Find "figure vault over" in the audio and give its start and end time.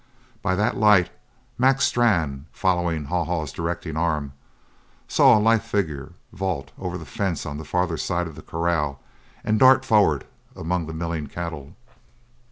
5.61-6.97